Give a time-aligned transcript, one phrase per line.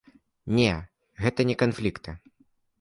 [0.59, 0.71] Не,
[1.27, 2.19] гэта не канфлікты.